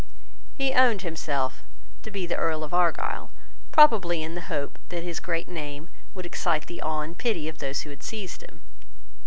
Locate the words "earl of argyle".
2.35-3.29